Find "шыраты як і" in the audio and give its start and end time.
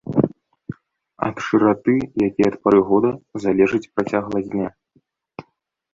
1.49-2.47